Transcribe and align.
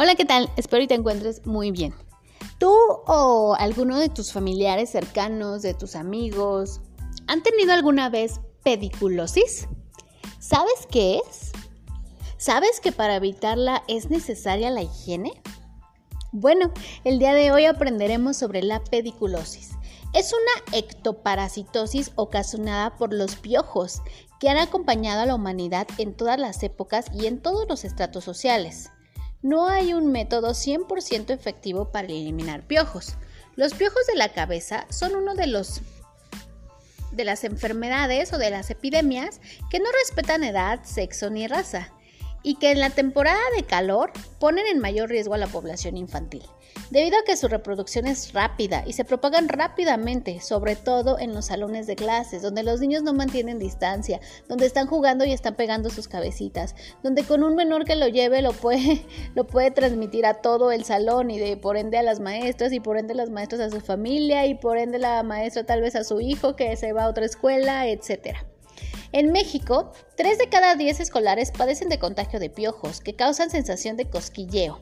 Hola, 0.00 0.14
¿qué 0.14 0.24
tal? 0.24 0.48
Espero 0.56 0.84
y 0.84 0.86
te 0.86 0.94
encuentres 0.94 1.44
muy 1.44 1.72
bien. 1.72 1.92
¿Tú 2.60 2.72
o 2.72 3.56
alguno 3.58 3.98
de 3.98 4.08
tus 4.08 4.32
familiares 4.32 4.90
cercanos, 4.90 5.62
de 5.62 5.74
tus 5.74 5.96
amigos, 5.96 6.80
han 7.26 7.42
tenido 7.42 7.72
alguna 7.72 8.08
vez 8.08 8.38
pediculosis? 8.62 9.66
¿Sabes 10.38 10.86
qué 10.88 11.20
es? 11.28 11.50
¿Sabes 12.36 12.78
que 12.78 12.92
para 12.92 13.16
evitarla 13.16 13.82
es 13.88 14.08
necesaria 14.08 14.70
la 14.70 14.82
higiene? 14.82 15.32
Bueno, 16.30 16.70
el 17.02 17.18
día 17.18 17.34
de 17.34 17.50
hoy 17.50 17.64
aprenderemos 17.64 18.36
sobre 18.36 18.62
la 18.62 18.84
pediculosis. 18.84 19.70
Es 20.14 20.32
una 20.32 20.78
ectoparasitosis 20.78 22.12
ocasionada 22.14 22.96
por 22.98 23.12
los 23.12 23.34
piojos 23.34 24.00
que 24.38 24.48
han 24.48 24.58
acompañado 24.58 25.22
a 25.22 25.26
la 25.26 25.34
humanidad 25.34 25.88
en 25.98 26.14
todas 26.14 26.38
las 26.38 26.62
épocas 26.62 27.06
y 27.12 27.26
en 27.26 27.42
todos 27.42 27.66
los 27.68 27.84
estratos 27.84 28.22
sociales. 28.22 28.92
No 29.42 29.68
hay 29.68 29.94
un 29.94 30.10
método 30.10 30.50
100% 30.50 31.30
efectivo 31.30 31.92
para 31.92 32.08
eliminar 32.08 32.66
piojos. 32.66 33.14
Los 33.56 33.74
piojos 33.74 34.06
de 34.06 34.16
la 34.16 34.32
cabeza 34.32 34.86
son 34.90 35.14
uno 35.16 35.34
de 35.34 35.46
los 35.46 35.80
de 37.12 37.24
las 37.24 37.42
enfermedades 37.42 38.32
o 38.32 38.38
de 38.38 38.50
las 38.50 38.70
epidemias 38.70 39.40
que 39.70 39.80
no 39.80 39.86
respetan 40.04 40.44
edad, 40.44 40.80
sexo 40.84 41.30
ni 41.30 41.48
raza 41.48 41.92
y 42.48 42.54
que 42.54 42.70
en 42.70 42.80
la 42.80 42.88
temporada 42.88 43.38
de 43.56 43.64
calor 43.64 44.10
ponen 44.38 44.66
en 44.66 44.78
mayor 44.78 45.10
riesgo 45.10 45.34
a 45.34 45.38
la 45.38 45.48
población 45.48 45.98
infantil 45.98 46.42
debido 46.90 47.18
a 47.18 47.24
que 47.26 47.36
su 47.36 47.46
reproducción 47.46 48.06
es 48.06 48.32
rápida 48.32 48.84
y 48.86 48.94
se 48.94 49.04
propagan 49.04 49.50
rápidamente, 49.50 50.40
sobre 50.40 50.74
todo 50.74 51.18
en 51.18 51.34
los 51.34 51.44
salones 51.44 51.86
de 51.86 51.94
clases, 51.94 52.40
donde 52.40 52.62
los 52.62 52.80
niños 52.80 53.02
no 53.02 53.12
mantienen 53.12 53.58
distancia, 53.58 54.18
donde 54.48 54.64
están 54.64 54.86
jugando 54.86 55.26
y 55.26 55.32
están 55.32 55.56
pegando 55.56 55.90
sus 55.90 56.08
cabecitas, 56.08 56.74
donde 57.02 57.22
con 57.24 57.42
un 57.42 57.54
menor 57.54 57.84
que 57.84 57.96
lo 57.96 58.08
lleve 58.08 58.40
lo 58.40 58.54
puede, 58.54 59.04
lo 59.34 59.46
puede 59.46 59.70
transmitir 59.70 60.24
a 60.24 60.40
todo 60.40 60.72
el 60.72 60.84
salón 60.84 61.30
y 61.30 61.38
de 61.38 61.58
por 61.58 61.76
ende 61.76 61.98
a 61.98 62.02
las 62.02 62.18
maestras 62.18 62.72
y 62.72 62.80
por 62.80 62.96
ende 62.96 63.14
las 63.14 63.28
maestras 63.28 63.60
a 63.60 63.68
su 63.68 63.82
familia 63.82 64.46
y 64.46 64.54
por 64.54 64.78
ende 64.78 64.98
la 64.98 65.22
maestra 65.22 65.64
tal 65.64 65.82
vez 65.82 65.94
a 65.96 66.04
su 66.04 66.22
hijo 66.22 66.56
que 66.56 66.74
se 66.76 66.94
va 66.94 67.04
a 67.04 67.10
otra 67.10 67.26
escuela, 67.26 67.86
etcétera. 67.88 68.46
En 69.12 69.32
México, 69.32 69.92
3 70.16 70.38
de 70.38 70.48
cada 70.48 70.74
10 70.74 71.00
escolares 71.00 71.50
padecen 71.50 71.88
de 71.88 71.98
contagio 71.98 72.40
de 72.40 72.50
piojos, 72.50 73.00
que 73.00 73.16
causan 73.16 73.50
sensación 73.50 73.96
de 73.96 74.08
cosquilleo 74.10 74.78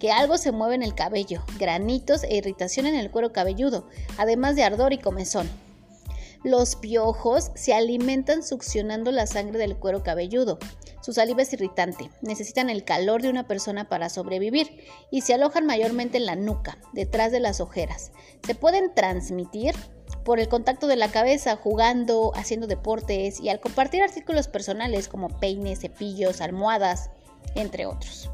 que 0.00 0.10
algo 0.10 0.38
se 0.38 0.50
mueve 0.50 0.74
en 0.74 0.82
el 0.82 0.94
cabello, 0.94 1.44
granitos 1.58 2.24
e 2.24 2.34
irritación 2.34 2.86
en 2.86 2.94
el 2.96 3.10
cuero 3.10 3.32
cabelludo, 3.32 3.86
además 4.16 4.56
de 4.56 4.64
ardor 4.64 4.94
y 4.94 4.98
comezón. 4.98 5.48
Los 6.42 6.74
piojos 6.74 7.50
se 7.54 7.74
alimentan 7.74 8.42
succionando 8.42 9.12
la 9.12 9.26
sangre 9.26 9.58
del 9.58 9.76
cuero 9.76 10.02
cabelludo. 10.02 10.58
Su 11.02 11.12
saliva 11.12 11.42
es 11.42 11.52
irritante, 11.52 12.10
necesitan 12.22 12.70
el 12.70 12.82
calor 12.82 13.20
de 13.20 13.28
una 13.28 13.46
persona 13.46 13.90
para 13.90 14.08
sobrevivir 14.08 14.84
y 15.10 15.20
se 15.20 15.34
alojan 15.34 15.66
mayormente 15.66 16.16
en 16.16 16.24
la 16.24 16.34
nuca, 16.34 16.78
detrás 16.94 17.30
de 17.30 17.40
las 17.40 17.60
ojeras. 17.60 18.10
Se 18.42 18.54
pueden 18.54 18.94
transmitir 18.94 19.74
por 20.24 20.40
el 20.40 20.48
contacto 20.48 20.86
de 20.86 20.96
la 20.96 21.10
cabeza, 21.10 21.56
jugando, 21.56 22.32
haciendo 22.34 22.66
deportes 22.66 23.40
y 23.40 23.48
al 23.48 23.60
compartir 23.60 24.02
artículos 24.02 24.48
personales 24.48 25.08
como 25.08 25.28
peines, 25.28 25.80
cepillos, 25.80 26.40
almohadas, 26.40 27.10
entre 27.54 27.86
otros. 27.86 28.30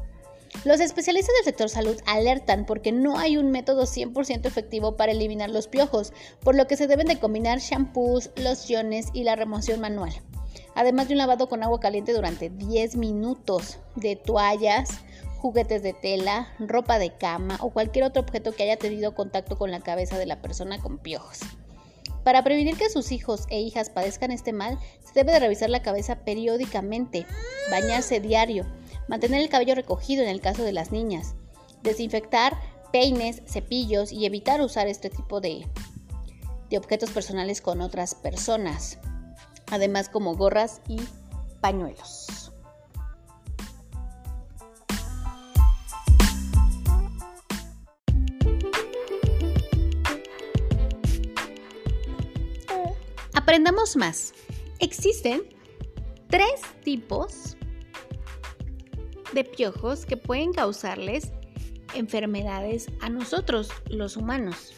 Los 0.63 0.79
especialistas 0.79 1.35
del 1.35 1.45
sector 1.45 1.69
salud 1.69 1.97
alertan 2.05 2.65
porque 2.65 2.91
no 2.91 3.17
hay 3.17 3.37
un 3.37 3.51
método 3.51 3.83
100% 3.83 4.45
efectivo 4.45 4.97
para 4.97 5.11
eliminar 5.11 5.49
los 5.49 5.67
piojos, 5.67 6.13
por 6.41 6.55
lo 6.55 6.67
que 6.67 6.77
se 6.77 6.87
deben 6.87 7.07
de 7.07 7.19
combinar 7.19 7.59
shampoos, 7.59 8.31
lociones 8.35 9.07
y 9.13 9.23
la 9.23 9.35
remoción 9.35 9.79
manual. 9.79 10.13
Además 10.75 11.07
de 11.07 11.13
un 11.13 11.19
lavado 11.19 11.47
con 11.47 11.63
agua 11.63 11.79
caliente 11.79 12.13
durante 12.13 12.49
10 12.49 12.95
minutos 12.97 13.77
de 13.95 14.15
toallas, 14.15 14.89
juguetes 15.37 15.83
de 15.83 15.93
tela, 15.93 16.53
ropa 16.59 16.99
de 16.99 17.15
cama 17.15 17.57
o 17.61 17.69
cualquier 17.69 18.05
otro 18.05 18.21
objeto 18.21 18.51
que 18.51 18.63
haya 18.63 18.77
tenido 18.77 19.15
contacto 19.15 19.57
con 19.57 19.71
la 19.71 19.79
cabeza 19.79 20.17
de 20.17 20.25
la 20.25 20.41
persona 20.41 20.79
con 20.79 20.97
piojos. 20.97 21.39
Para 22.27 22.43
prevenir 22.43 22.75
que 22.75 22.89
sus 22.89 23.13
hijos 23.13 23.45
e 23.47 23.61
hijas 23.61 23.89
padezcan 23.89 24.31
este 24.31 24.51
mal, 24.51 24.77
se 24.99 25.13
debe 25.13 25.31
de 25.31 25.39
revisar 25.39 25.69
la 25.69 25.81
cabeza 25.81 26.25
periódicamente, 26.25 27.25
bañarse 27.71 28.19
diario, 28.19 28.65
mantener 29.07 29.39
el 29.39 29.47
cabello 29.47 29.75
recogido 29.75 30.23
en 30.23 30.29
el 30.29 30.41
caso 30.41 30.63
de 30.63 30.73
las 30.73 30.91
niñas, 30.91 31.35
desinfectar 31.83 32.59
peines, 32.91 33.43
cepillos 33.47 34.11
y 34.11 34.25
evitar 34.25 34.59
usar 34.59 34.87
este 34.87 35.09
tipo 35.09 35.39
de, 35.39 35.65
de 36.69 36.77
objetos 36.77 37.11
personales 37.11 37.61
con 37.61 37.79
otras 37.79 38.13
personas, 38.13 38.99
además 39.71 40.09
como 40.09 40.35
gorras 40.35 40.81
y 40.89 40.99
pañuelos. 41.61 42.36
Aprendamos 53.47 53.95
más. 53.95 54.33
Existen 54.79 55.41
tres 56.27 56.59
tipos 56.83 57.55
de 59.31 59.45
piojos 59.45 60.05
que 60.05 60.17
pueden 60.17 60.51
causarles 60.51 61.31
enfermedades 61.95 62.87
a 62.99 63.07
nosotros, 63.07 63.69
los 63.89 64.17
humanos. 64.17 64.73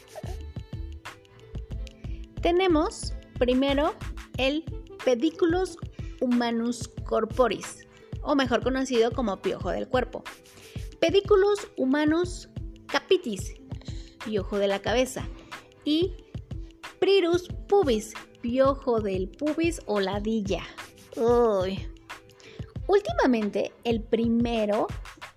Tenemos 2.44 3.16
primero 3.40 3.96
el 4.38 4.64
Pediculus 5.04 5.76
humanus 6.22 6.90
corporis, 7.08 7.88
o 8.22 8.36
mejor 8.36 8.62
conocido 8.62 9.12
como 9.14 9.42
piojo 9.42 9.72
del 9.72 9.88
cuerpo. 9.88 10.24
Pediculus 11.02 11.68
humanus 11.76 12.50
capitis, 12.86 13.56
piojo 14.24 14.60
de 14.60 14.68
la 14.68 14.80
cabeza. 14.80 15.28
Y 15.86 16.14
Prirus 17.00 17.48
pubis, 17.68 18.14
piojo 18.42 19.00
del 19.02 19.30
pubis 19.30 19.82
o 19.86 20.00
ladilla. 20.00 20.64
Uy, 21.16 21.88
Últimamente, 22.90 23.72
el 23.84 24.02
primero, 24.02 24.88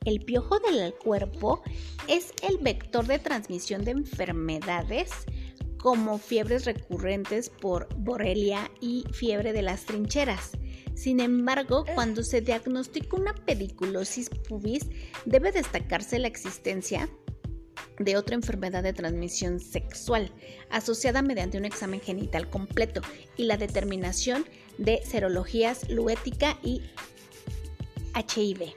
el 0.06 0.24
piojo 0.24 0.58
del 0.58 0.94
cuerpo, 0.94 1.62
es 2.08 2.32
el 2.48 2.56
vector 2.56 3.06
de 3.06 3.18
transmisión 3.18 3.84
de 3.84 3.90
enfermedades 3.90 5.10
como 5.76 6.16
fiebres 6.16 6.64
recurrentes 6.64 7.50
por 7.50 7.94
borrelia 7.98 8.70
y 8.80 9.04
fiebre 9.12 9.52
de 9.52 9.60
las 9.60 9.84
trincheras. 9.84 10.52
Sin 10.94 11.20
embargo, 11.20 11.84
cuando 11.94 12.22
se 12.22 12.40
diagnostica 12.40 13.18
una 13.18 13.34
pediculosis 13.34 14.30
pubis, 14.30 14.88
debe 15.26 15.52
destacarse 15.52 16.18
la 16.18 16.28
existencia 16.28 17.10
de 17.98 18.16
otra 18.16 18.34
enfermedad 18.34 18.82
de 18.82 18.92
transmisión 18.92 19.60
sexual, 19.60 20.30
asociada 20.70 21.22
mediante 21.22 21.58
un 21.58 21.64
examen 21.64 22.00
genital 22.00 22.48
completo 22.48 23.00
y 23.36 23.44
la 23.44 23.56
determinación 23.56 24.44
de 24.78 25.02
serologías 25.04 25.88
luética 25.88 26.58
y 26.62 26.82
HIV. 28.14 28.72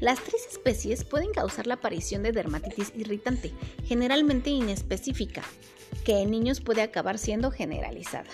Las 0.00 0.18
tres 0.20 0.46
especies 0.50 1.04
pueden 1.04 1.32
causar 1.32 1.66
la 1.66 1.74
aparición 1.74 2.22
de 2.22 2.32
dermatitis 2.32 2.92
irritante, 2.96 3.52
generalmente 3.84 4.50
inespecífica, 4.50 5.42
que 6.04 6.20
en 6.20 6.30
niños 6.30 6.60
puede 6.60 6.80
acabar 6.80 7.18
siendo 7.18 7.50
generalizada. 7.50 8.30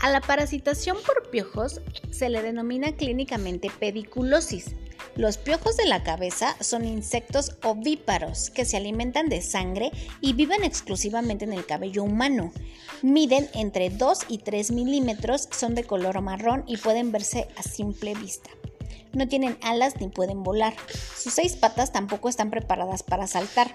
A 0.00 0.10
la 0.10 0.20
parasitación 0.20 0.98
por 1.06 1.30
piojos 1.30 1.80
se 2.10 2.28
le 2.28 2.42
denomina 2.42 2.92
clínicamente 2.92 3.70
pediculosis. 3.80 4.76
Los 5.16 5.38
piojos 5.38 5.76
de 5.76 5.86
la 5.86 6.02
cabeza 6.02 6.56
son 6.60 6.84
insectos 6.84 7.56
ovíparos 7.62 8.50
que 8.50 8.64
se 8.64 8.76
alimentan 8.76 9.28
de 9.28 9.40
sangre 9.40 9.90
y 10.20 10.34
viven 10.34 10.62
exclusivamente 10.62 11.44
en 11.44 11.54
el 11.54 11.64
cabello 11.64 12.02
humano. 12.02 12.52
Miden 13.02 13.48
entre 13.54 13.90
2 13.90 14.26
y 14.28 14.38
3 14.38 14.72
milímetros, 14.72 15.48
son 15.50 15.74
de 15.74 15.84
color 15.84 16.20
marrón 16.20 16.64
y 16.66 16.76
pueden 16.76 17.12
verse 17.12 17.48
a 17.56 17.62
simple 17.62 18.14
vista 18.14 18.50
no 19.16 19.26
tienen 19.26 19.58
alas 19.62 19.98
ni 19.98 20.08
pueden 20.08 20.42
volar. 20.42 20.74
Sus 21.16 21.32
seis 21.32 21.56
patas 21.56 21.92
tampoco 21.92 22.28
están 22.28 22.50
preparadas 22.50 23.02
para 23.02 23.26
saltar, 23.26 23.72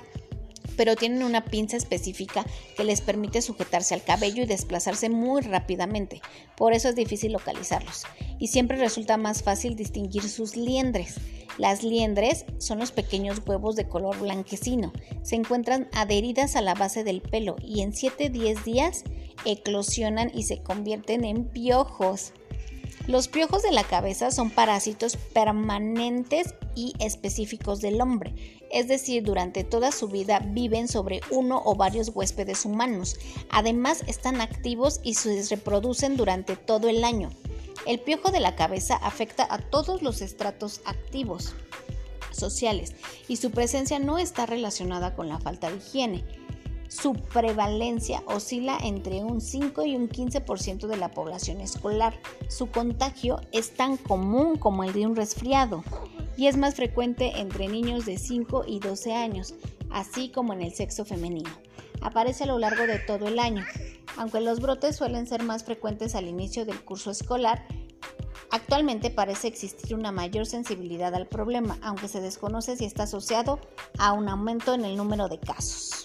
pero 0.77 0.95
tienen 0.95 1.23
una 1.23 1.45
pinza 1.45 1.77
específica 1.77 2.45
que 2.75 2.83
les 2.83 3.01
permite 3.01 3.41
sujetarse 3.41 3.94
al 3.94 4.03
cabello 4.03 4.44
y 4.44 4.47
desplazarse 4.47 5.09
muy 5.09 5.41
rápidamente. 5.41 6.21
Por 6.56 6.73
eso 6.73 6.89
es 6.89 6.95
difícil 6.95 7.33
localizarlos. 7.33 8.03
Y 8.39 8.47
siempre 8.47 8.77
resulta 8.77 9.18
más 9.18 9.44
fácil 9.44 9.75
distinguir 9.75 10.23
sus 10.23 10.56
liendres. 10.56 11.15
Las 11.57 11.83
liendres 11.83 12.45
son 12.57 12.79
los 12.79 12.91
pequeños 12.91 13.41
huevos 13.45 13.75
de 13.75 13.88
color 13.88 14.19
blanquecino. 14.19 14.94
Se 15.21 15.35
encuentran 15.35 15.89
adheridas 15.94 16.56
a 16.56 16.62
la 16.62 16.74
base 16.74 17.03
del 17.03 17.21
pelo 17.21 17.56
y 17.62 17.81
en 17.81 17.91
7-10 17.91 18.63
días 18.63 19.03
eclosionan 19.45 20.31
y 20.33 20.44
se 20.44 20.62
convierten 20.62 21.25
en 21.25 21.45
piojos. 21.45 22.33
Los 23.07 23.27
piojos 23.27 23.63
de 23.63 23.71
la 23.71 23.83
cabeza 23.83 24.31
son 24.31 24.51
parásitos 24.51 25.17
permanentes 25.17 26.53
y 26.75 26.94
específicos 27.00 27.81
del 27.81 28.00
hombre, 28.00 28.33
es 28.71 28.88
decir, 28.88 29.23
durante 29.23 29.63
toda 29.63 29.91
su 29.91 30.07
vida 30.07 30.39
viven 30.39 30.88
sobre 30.88 31.21
uno 31.29 31.62
o 31.65 31.75
varios 31.75 32.12
huéspedes 32.13 32.65
humanos. 32.65 33.18
Además, 33.50 34.03
están 34.07 34.41
activos 34.41 35.00
y 35.03 35.15
se 35.15 35.44
reproducen 35.50 36.18
durante 36.18 36.56
todo 36.56 36.89
el 36.89 37.03
año. 37.03 37.29
El 37.85 38.00
piojo 38.00 38.31
de 38.31 38.39
la 38.39 38.56
cabeza 38.56 38.95
afecta 38.95 39.47
a 39.50 39.57
todos 39.57 40.01
los 40.01 40.21
estratos 40.21 40.81
activos. 40.85 41.53
sociales 42.31 42.94
y 43.27 43.35
su 43.35 43.51
presencia 43.51 44.00
no 44.00 44.18
está 44.18 44.45
relacionada 44.45 45.15
con 45.15 45.27
la 45.27 45.38
falta 45.38 45.69
de 45.69 45.77
higiene. 45.77 46.24
Su 46.88 47.13
prevalencia 47.13 48.24
oscila 48.25 48.77
entre 48.81 49.24
un 49.24 49.41
5 49.41 49.85
y 49.85 49.95
un 49.97 50.07
15% 50.07 50.88
de 50.88 50.97
la 50.97 51.12
población 51.12 51.59
escolar. 51.59 52.17
Su 52.47 52.71
contagio 52.71 53.41
es 53.51 53.75
tan 53.75 53.97
común 53.97 54.57
como 54.57 54.85
el 54.85 54.94
de 54.94 55.06
un 55.06 55.15
resfriado 55.17 55.83
y 56.41 56.47
es 56.47 56.57
más 56.57 56.73
frecuente 56.73 57.33
entre 57.39 57.67
niños 57.67 58.07
de 58.07 58.17
5 58.17 58.63
y 58.65 58.79
12 58.79 59.13
años, 59.13 59.53
así 59.91 60.31
como 60.31 60.53
en 60.53 60.63
el 60.63 60.73
sexo 60.73 61.05
femenino. 61.05 61.51
Aparece 62.01 62.45
a 62.45 62.47
lo 62.47 62.57
largo 62.57 62.88
de 62.88 62.97
todo 62.97 63.27
el 63.27 63.38
año. 63.38 63.63
Aunque 64.17 64.41
los 64.41 64.59
brotes 64.59 64.95
suelen 64.95 65.27
ser 65.27 65.43
más 65.43 65.63
frecuentes 65.63 66.15
al 66.15 66.27
inicio 66.27 66.65
del 66.65 66.83
curso 66.83 67.11
escolar, 67.11 67.63
actualmente 68.49 69.11
parece 69.11 69.49
existir 69.49 69.93
una 69.93 70.11
mayor 70.11 70.47
sensibilidad 70.47 71.13
al 71.13 71.27
problema, 71.27 71.77
aunque 71.83 72.07
se 72.07 72.21
desconoce 72.21 72.75
si 72.75 72.85
está 72.85 73.03
asociado 73.03 73.59
a 73.99 74.13
un 74.13 74.27
aumento 74.27 74.73
en 74.73 74.83
el 74.83 74.97
número 74.97 75.29
de 75.29 75.39
casos. 75.39 76.00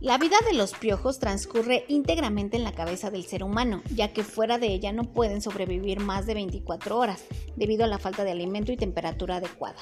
La 0.00 0.16
vida 0.16 0.36
de 0.50 0.56
los 0.56 0.72
piojos 0.72 1.18
transcurre 1.18 1.84
íntegramente 1.88 2.56
en 2.56 2.64
la 2.64 2.72
cabeza 2.72 3.10
del 3.10 3.24
ser 3.24 3.44
humano, 3.44 3.82
ya 3.94 4.14
que 4.14 4.24
fuera 4.24 4.56
de 4.56 4.68
ella 4.68 4.92
no 4.92 5.12
pueden 5.12 5.42
sobrevivir 5.42 6.00
más 6.00 6.24
de 6.24 6.32
24 6.32 6.96
horas, 6.96 7.22
debido 7.54 7.84
a 7.84 7.86
la 7.86 7.98
falta 7.98 8.24
de 8.24 8.30
alimento 8.30 8.72
y 8.72 8.78
temperatura 8.78 9.36
adecuada. 9.36 9.78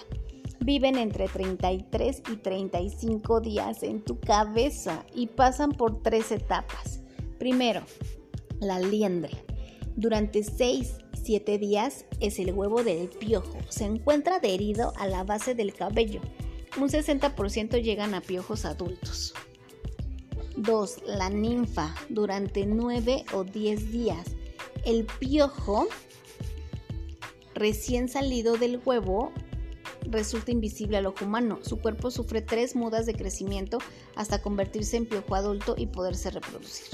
Viven 0.59 0.99
entre 0.99 1.29
33 1.29 2.23
y 2.33 2.37
35 2.37 3.41
días 3.41 3.85
en 3.85 4.03
tu 4.03 4.19
cabeza 4.19 5.07
y 5.15 5.29
pasan 5.29 5.71
por 5.71 6.03
tres 6.03 6.33
etapas. 6.33 7.01
Primero, 7.39 7.83
la 8.59 8.81
liendre. 8.81 9.45
Durante 9.95 10.41
6-7 10.41 11.61
días 11.61 12.07
es 12.19 12.41
el 12.41 12.53
huevo 12.53 12.83
del 12.83 13.09
piojo. 13.09 13.57
Se 13.69 13.85
encuentra 13.85 14.37
adherido 14.37 14.93
a 14.97 15.07
la 15.07 15.23
base 15.23 15.55
del 15.55 15.75
cabello. 15.75 16.21
Un 16.77 16.89
60% 16.89 17.81
llegan 17.81 18.15
a 18.15 18.21
piojos 18.21 18.65
adultos. 18.65 19.33
2. 20.63 21.03
La 21.07 21.31
ninfa 21.31 21.95
durante 22.09 22.67
9 22.67 23.25
o 23.33 23.45
10 23.45 23.93
días. 23.93 24.27
El 24.85 25.07
piojo 25.07 25.89
recién 27.55 28.09
salido 28.09 28.57
del 28.57 28.81
huevo 28.85 29.33
resulta 30.11 30.51
invisible 30.51 30.97
al 30.97 31.07
ojo 31.07 31.25
humano. 31.25 31.59
Su 31.63 31.79
cuerpo 31.79 32.11
sufre 32.11 32.43
tres 32.43 32.77
mudas 32.77 33.07
de 33.07 33.15
crecimiento 33.15 33.79
hasta 34.17 34.43
convertirse 34.43 34.97
en 34.97 35.07
piojo 35.07 35.35
adulto 35.35 35.75
y 35.77 35.87
poderse 35.87 36.31
reproducir. 36.31 36.87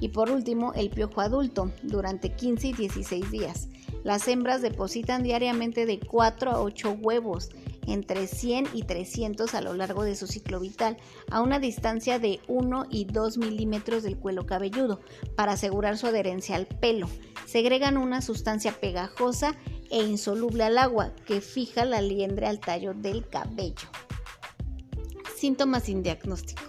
Y 0.00 0.08
por 0.08 0.30
último, 0.30 0.72
el 0.74 0.90
piojo 0.90 1.20
adulto 1.20 1.72
durante 1.82 2.34
15 2.34 2.68
y 2.68 2.72
16 2.72 3.30
días. 3.30 3.68
Las 4.02 4.26
hembras 4.28 4.62
depositan 4.62 5.22
diariamente 5.22 5.84
de 5.84 6.00
4 6.00 6.50
a 6.50 6.62
8 6.62 6.98
huevos 7.00 7.50
entre 7.86 8.26
100 8.26 8.68
y 8.74 8.82
300 8.82 9.54
a 9.54 9.60
lo 9.60 9.74
largo 9.74 10.04
de 10.04 10.16
su 10.16 10.26
ciclo 10.26 10.60
vital, 10.60 10.96
a 11.30 11.40
una 11.40 11.58
distancia 11.58 12.18
de 12.18 12.40
1 12.48 12.86
y 12.90 13.04
2 13.04 13.38
milímetros 13.38 14.02
del 14.02 14.16
cuero 14.16 14.46
cabelludo, 14.46 15.00
para 15.36 15.52
asegurar 15.52 15.98
su 15.98 16.06
adherencia 16.06 16.56
al 16.56 16.66
pelo. 16.66 17.08
Segregan 17.46 17.96
una 17.96 18.22
sustancia 18.22 18.72
pegajosa 18.72 19.54
e 19.90 20.02
insoluble 20.02 20.64
al 20.64 20.78
agua 20.78 21.12
que 21.26 21.40
fija 21.40 21.84
la 21.84 22.00
liendre 22.00 22.46
al 22.46 22.60
tallo 22.60 22.94
del 22.94 23.28
cabello. 23.28 23.88
Síntomas 25.36 25.84
sin 25.84 26.02
diagnóstico. 26.02 26.62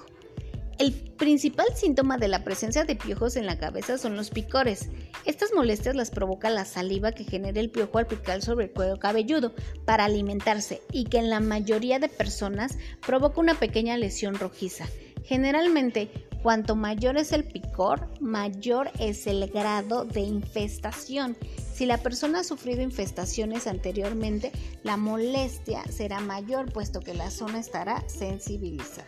El 0.82 0.94
principal 0.94 1.68
síntoma 1.76 2.18
de 2.18 2.28
la 2.28 2.44
presencia 2.44 2.86
de 2.86 2.96
piojos 2.96 3.36
en 3.36 3.46
la 3.46 3.60
cabeza 3.60 4.00
son 4.00 4.16
los 4.16 4.32
picores. 4.32 4.90
Estas 5.26 5.54
molestias 5.54 5.96
las 5.96 6.10
provoca 6.10 6.50
la 6.50 6.66
saliva 6.66 7.12
que 7.12 7.24
genera 7.24 7.60
el 7.60 7.70
piojo 7.70 8.00
al 8.00 8.08
picar 8.08 8.42
sobre 8.42 8.66
el 8.66 8.72
cuero 8.72 8.98
cabelludo 8.98 9.54
para 9.86 10.06
alimentarse 10.06 10.82
y 10.92 11.06
que 11.06 11.20
en 11.20 11.30
la 11.30 11.40
mayoría 11.40 12.00
de 12.00 12.10
personas 12.10 12.78
provoca 13.06 13.40
una 13.40 13.56
pequeña 13.56 13.98
lesión 13.98 14.36
rojiza. 14.36 14.86
Generalmente, 15.24 16.10
cuanto 16.42 16.76
mayor 16.76 17.18
es 17.18 17.32
el 17.32 17.44
picor, 17.44 18.10
mayor 18.20 18.90
es 19.00 19.28
el 19.28 19.48
grado 19.48 20.06
de 20.06 20.22
infestación. 20.22 21.38
Si 21.74 21.86
la 21.86 21.98
persona 21.98 22.40
ha 22.40 22.44
sufrido 22.44 22.82
infestaciones 22.82 23.68
anteriormente, 23.68 24.52
la 24.84 24.98
molestia 24.98 25.84
será 25.92 26.20
mayor 26.20 26.72
puesto 26.74 27.00
que 27.00 27.14
la 27.14 27.30
zona 27.30 27.60
estará 27.60 28.04
sensibilizada. 28.08 29.08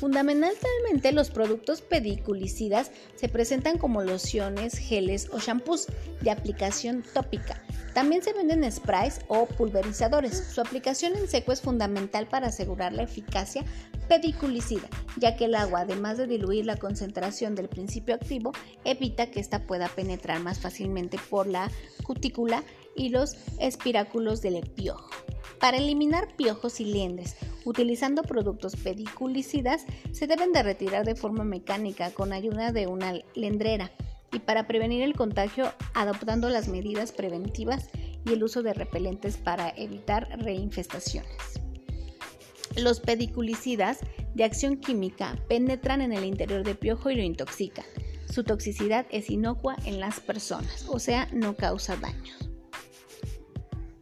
Fundamentalmente 0.00 1.12
los 1.12 1.30
productos 1.30 1.82
pediculicidas 1.82 2.90
se 3.16 3.28
presentan 3.28 3.76
como 3.76 4.02
lociones, 4.02 4.78
geles 4.78 5.28
o 5.30 5.38
shampoos 5.38 5.88
de 6.22 6.30
aplicación 6.30 7.04
tópica. 7.12 7.62
También 7.92 8.22
se 8.22 8.32
venden 8.32 8.70
sprays 8.72 9.20
o 9.28 9.44
pulverizadores. 9.44 10.38
Su 10.54 10.62
aplicación 10.62 11.16
en 11.16 11.28
seco 11.28 11.52
es 11.52 11.60
fundamental 11.60 12.26
para 12.26 12.46
asegurar 12.46 12.94
la 12.94 13.02
eficacia 13.02 13.62
pediculicida, 14.08 14.88
ya 15.18 15.36
que 15.36 15.44
el 15.44 15.54
agua, 15.54 15.80
además 15.80 16.16
de 16.16 16.26
diluir 16.26 16.64
la 16.64 16.78
concentración 16.78 17.54
del 17.54 17.68
principio 17.68 18.14
activo, 18.14 18.52
evita 18.84 19.30
que 19.30 19.40
ésta 19.40 19.66
pueda 19.66 19.88
penetrar 19.88 20.40
más 20.40 20.60
fácilmente 20.60 21.18
por 21.28 21.46
la 21.46 21.70
cutícula 22.04 22.64
y 22.96 23.10
los 23.10 23.36
espiráculos 23.58 24.40
del 24.40 24.66
piojo. 24.70 25.10
Para 25.60 25.76
eliminar 25.76 26.34
piojos 26.36 26.80
y 26.80 26.86
liendres, 26.86 27.36
utilizando 27.64 28.22
productos 28.22 28.76
pediculicidas, 28.76 29.84
se 30.12 30.26
deben 30.26 30.52
de 30.52 30.62
retirar 30.62 31.04
de 31.04 31.14
forma 31.14 31.44
mecánica 31.44 32.10
con 32.10 32.32
ayuda 32.32 32.72
de 32.72 32.86
una 32.86 33.14
lendrera 33.34 33.90
y 34.32 34.38
para 34.38 34.66
prevenir 34.66 35.02
el 35.02 35.14
contagio 35.14 35.72
adoptando 35.94 36.48
las 36.48 36.68
medidas 36.68 37.12
preventivas 37.12 37.88
y 38.24 38.32
el 38.32 38.42
uso 38.44 38.62
de 38.62 38.74
repelentes 38.74 39.36
para 39.36 39.70
evitar 39.70 40.28
reinfestaciones. 40.40 41.60
Los 42.76 43.00
pediculicidas 43.00 43.98
de 44.34 44.44
acción 44.44 44.76
química 44.76 45.36
penetran 45.48 46.00
en 46.00 46.12
el 46.12 46.24
interior 46.24 46.62
del 46.62 46.78
piojo 46.78 47.10
y 47.10 47.16
lo 47.16 47.22
intoxican. 47.22 47.84
Su 48.32 48.44
toxicidad 48.44 49.06
es 49.10 49.28
inocua 49.28 49.76
en 49.84 49.98
las 49.98 50.20
personas, 50.20 50.86
o 50.88 51.00
sea, 51.00 51.26
no 51.32 51.56
causa 51.56 51.96
daños. 51.96 52.48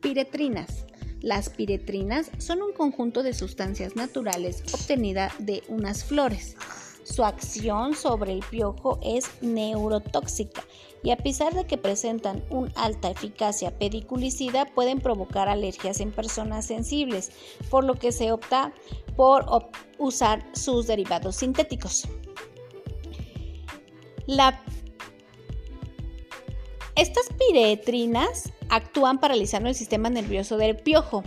Piretrinas 0.02 0.84
las 1.20 1.50
piretrinas 1.50 2.30
son 2.38 2.62
un 2.62 2.72
conjunto 2.72 3.22
de 3.22 3.34
sustancias 3.34 3.96
naturales 3.96 4.62
obtenida 4.72 5.32
de 5.38 5.62
unas 5.68 6.04
flores. 6.04 6.56
Su 7.04 7.24
acción 7.24 7.94
sobre 7.94 8.32
el 8.32 8.40
piojo 8.40 8.98
es 9.02 9.30
neurotóxica 9.40 10.62
y 11.02 11.10
a 11.10 11.16
pesar 11.16 11.54
de 11.54 11.66
que 11.66 11.78
presentan 11.78 12.44
una 12.50 12.70
alta 12.76 13.10
eficacia 13.10 13.78
pediculicida 13.78 14.66
pueden 14.66 15.00
provocar 15.00 15.48
alergias 15.48 16.00
en 16.00 16.12
personas 16.12 16.66
sensibles, 16.66 17.30
por 17.70 17.84
lo 17.84 17.94
que 17.94 18.12
se 18.12 18.30
opta 18.30 18.72
por 19.16 19.46
usar 19.98 20.44
sus 20.52 20.86
derivados 20.86 21.36
sintéticos. 21.36 22.06
Estas 26.98 27.28
piretrinas 27.38 28.52
actúan 28.70 29.20
paralizando 29.20 29.68
el 29.68 29.76
sistema 29.76 30.10
nervioso 30.10 30.56
del 30.56 30.74
piojo. 30.74 31.22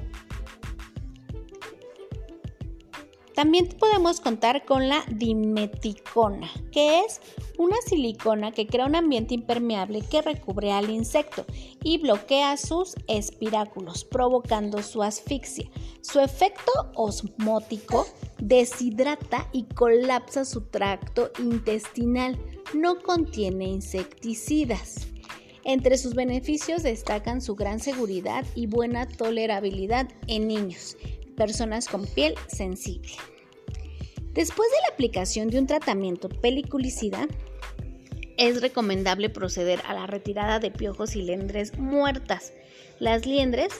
También 3.35 3.69
podemos 3.79 4.19
contar 4.19 4.65
con 4.65 4.89
la 4.89 5.01
dimeticona, 5.07 6.51
que 6.73 6.99
es 6.99 7.21
una 7.57 7.77
silicona 7.85 8.51
que 8.51 8.67
crea 8.67 8.85
un 8.85 8.97
ambiente 8.97 9.33
impermeable 9.33 10.01
que 10.01 10.21
recubre 10.21 10.73
al 10.73 10.89
insecto 10.89 11.45
y 11.81 11.99
bloquea 11.99 12.57
sus 12.57 12.95
espiráculos, 13.07 14.03
provocando 14.03 14.83
su 14.83 15.01
asfixia. 15.01 15.69
Su 16.01 16.19
efecto 16.19 16.91
osmótico 16.95 18.05
deshidrata 18.39 19.47
y 19.53 19.63
colapsa 19.73 20.43
su 20.43 20.65
tracto 20.65 21.31
intestinal. 21.39 22.37
No 22.73 22.99
contiene 22.99 23.69
insecticidas. 23.69 25.07
Entre 25.63 25.97
sus 25.97 26.15
beneficios 26.15 26.83
destacan 26.83 27.41
su 27.41 27.55
gran 27.55 27.79
seguridad 27.79 28.45
y 28.55 28.65
buena 28.65 29.07
tolerabilidad 29.07 30.07
en 30.27 30.47
niños, 30.47 30.97
personas 31.37 31.87
con 31.87 32.07
piel 32.07 32.35
sensible. 32.47 33.11
Después 34.33 34.69
de 34.71 34.77
la 34.87 34.93
aplicación 34.93 35.49
de 35.49 35.59
un 35.59 35.67
tratamiento 35.67 36.29
peliculicida, 36.29 37.27
es 38.37 38.61
recomendable 38.61 39.29
proceder 39.29 39.81
a 39.85 39.93
la 39.93 40.07
retirada 40.07 40.59
de 40.59 40.71
piojos 40.71 41.15
y 41.15 41.21
liendres 41.21 41.77
muertas. 41.77 42.53
Las 42.97 43.25
liendres 43.25 43.71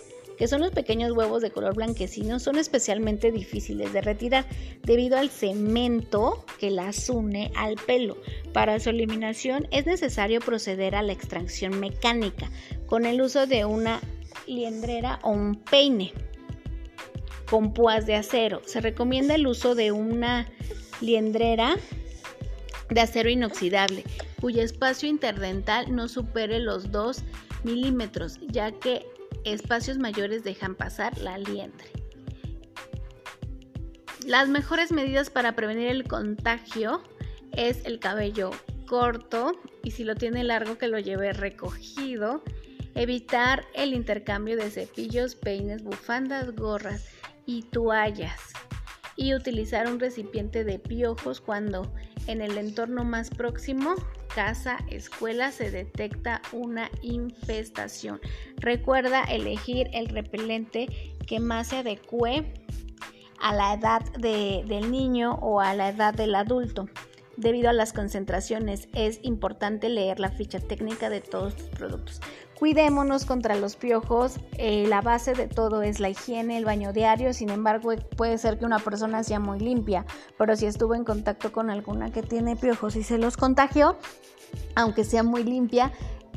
que 0.42 0.48
son 0.48 0.62
los 0.62 0.72
pequeños 0.72 1.12
huevos 1.12 1.44
de 1.44 1.52
color 1.52 1.76
blanquecino, 1.76 2.40
son 2.40 2.58
especialmente 2.58 3.32
difíciles 3.32 3.94
de 3.94 4.02
retirar 4.02 4.48
debido 4.82 5.20
al 5.20 5.30
cemento 5.30 6.44
que 6.60 6.72
las 6.72 7.12
une 7.12 7.52
al 7.56 7.76
pelo. 7.76 8.18
Para 8.52 8.80
su 8.80 8.90
eliminación 8.90 9.68
es 9.70 9.86
necesario 9.86 10.40
proceder 10.40 10.96
a 10.96 11.04
la 11.04 11.14
extracción 11.14 11.80
mecánica 11.80 12.50
con 12.88 13.06
el 13.06 13.22
uso 13.22 13.46
de 13.46 13.66
una 13.66 14.02
liendrera 14.48 15.20
o 15.22 15.30
un 15.30 15.58
peine 15.58 16.12
con 17.48 17.72
púas 17.76 18.08
de 18.08 18.16
acero. 18.16 18.64
Se 18.66 18.82
recomienda 18.82 19.36
el 19.36 19.46
uso 19.46 19.76
de 19.76 19.92
una 19.92 20.48
liendrera 21.02 21.76
de 22.90 23.00
acero 23.00 23.30
inoxidable 23.30 24.06
cuyo 24.40 24.64
espacio 24.64 25.08
interdental 25.08 25.96
no 25.96 26.08
supere 26.08 26.60
los 26.60 26.92
2 26.92 27.24
milímetros, 27.64 28.40
ya 28.48 28.72
que 28.72 29.06
espacios 29.46 29.98
mayores 29.98 30.44
dejan 30.44 30.76
pasar 30.76 31.18
la 31.18 31.38
liendre. 31.38 31.86
Las 34.26 34.50
mejores 34.50 34.92
medidas 34.92 35.30
para 35.30 35.56
prevenir 35.56 35.88
el 35.90 36.08
contagio 36.08 37.02
es 37.52 37.86
el 37.86 38.00
cabello 38.00 38.52
corto 38.86 39.54
y 39.84 39.92
si 39.92 40.04
lo 40.04 40.16
tiene 40.16 40.44
largo 40.44 40.78
que 40.78 40.88
lo 40.88 41.00
lleve 41.00 41.34
recogido. 41.34 42.44
Evitar 42.94 43.66
el 43.74 43.94
intercambio 43.94 44.58
de 44.58 44.70
cepillos, 44.70 45.36
peines, 45.36 45.82
bufandas, 45.82 46.54
gorras 46.56 47.08
y 47.46 47.64
toallas. 47.64 48.40
Y 49.16 49.34
utilizar 49.34 49.88
un 49.88 50.00
recipiente 50.00 50.64
de 50.64 50.78
piojos 50.78 51.42
cuando 51.42 51.94
en 52.28 52.42
el 52.42 52.58
entorno 52.58 53.04
más 53.04 53.30
próximo, 53.30 53.96
casa, 54.36 54.78
escuela, 54.90 55.52
se 55.52 55.72
detecta 55.72 56.42
una 56.52 56.90
infestación. 57.02 58.20
Recuerda 58.58 59.24
elegir 59.24 59.90
el 59.94 60.08
repelente 60.08 60.88
que 61.28 61.40
más 61.40 61.68
se 61.68 61.78
adecue 61.78 62.54
a 63.40 63.54
la 63.54 63.74
edad 63.74 64.02
del 64.18 64.92
niño 64.92 65.34
o 65.42 65.60
a 65.60 65.74
la 65.74 65.90
edad 65.90 66.14
del 66.14 66.36
adulto. 66.36 66.88
Debido 67.38 67.70
a 67.70 67.74
las 67.74 67.94
concentraciones 67.94 68.88
es 68.94 69.20
importante 69.24 69.90
leer 69.90 70.20
la 70.20 70.30
ficha 70.30 70.60
técnica 70.60 71.10
de 71.10 71.22
todos 71.22 71.56
tus 71.56 71.68
productos. 71.70 72.22
Cuidémonos 72.62 73.26
contra 73.26 73.56
los 73.56 73.76
piojos, 73.76 74.36
eh, 74.60 74.86
la 74.88 75.02
base 75.02 75.34
de 75.34 75.48
todo 75.48 75.82
es 75.82 76.00
la 76.00 76.10
higiene, 76.10 76.60
el 76.60 76.64
baño 76.64 76.94
diario, 76.94 77.34
sin 77.34 77.50
embargo 77.50 77.92
puede 78.16 78.38
ser 78.38 78.60
que 78.60 78.66
una 78.66 78.78
persona 78.78 79.24
sea 79.24 79.40
muy 79.40 79.60
limpia, 79.60 80.06
pero 80.38 80.56
si 80.56 80.68
estuvo 80.68 80.94
en 80.94 81.04
contacto 81.04 81.52
con 81.52 81.72
alguna 81.72 82.12
que 82.12 82.22
tiene 82.22 82.56
piojos 82.56 82.96
y 82.96 83.02
se 83.02 83.18
los 83.18 83.36
contagió, 83.36 83.98
aunque 84.76 85.06
sea 85.06 85.24
muy 85.24 85.44
limpia, 85.44 85.92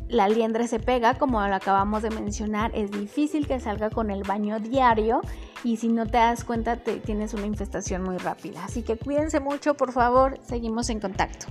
la 0.09 0.27
liendre 0.27 0.67
se 0.67 0.81
pega, 0.81 1.19
como 1.19 1.47
lo 1.47 1.55
acabamos 1.55 2.03
de 2.03 2.09
mencionar, 2.09 2.71
es 2.75 2.91
difícil 2.91 3.47
que 3.47 3.61
salga 3.61 3.91
con 3.91 4.11
el 4.11 4.23
baño 4.23 4.61
diario 4.61 5.21
y 5.63 5.77
si 5.77 5.89
no 5.89 6.07
te 6.07 6.17
das 6.17 6.43
cuenta 6.43 6.77
te, 6.77 7.01
tienes 7.01 7.35
una 7.35 7.45
infestación 7.45 8.03
muy 8.03 8.17
rápida. 8.17 8.65
Así 8.65 8.83
que 8.83 8.97
cuídense 8.97 9.41
mucho, 9.41 9.75
por 9.75 9.93
favor, 9.93 10.39
seguimos 10.43 10.89
en 10.89 11.01
contacto. 11.01 11.49